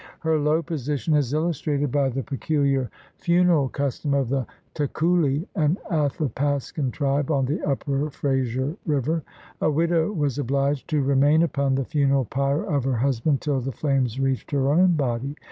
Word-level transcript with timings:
Her 0.21 0.39
low 0.39 0.63
position 0.63 1.13
is 1.13 1.31
illustrated 1.31 1.91
by 1.91 2.09
the 2.09 2.23
pecuHar 2.23 2.89
iuneral 3.19 3.71
custom 3.71 4.15
of 4.15 4.29
the 4.29 4.47
Takulli, 4.73 5.45
an 5.55 5.77
Athapascan 5.91 6.91
tribe 6.91 7.29
on 7.29 7.45
the 7.45 7.61
Upper 7.63 8.09
Frazer 8.09 8.77
River. 8.87 9.21
A 9.61 9.69
widow 9.69 10.11
was 10.11 10.39
obliged 10.39 10.87
to 10.89 11.03
remain 11.03 11.43
upon 11.43 11.75
the 11.75 11.85
funeral 11.85 12.25
pyre 12.25 12.63
of 12.63 12.83
her 12.83 12.95
husband 12.97 13.41
till 13.41 13.59
the 13.61 13.71
flames 13.71 14.19
reached 14.19 14.49
her 14.49 14.69
own 14.71 14.93
body. 14.95 15.35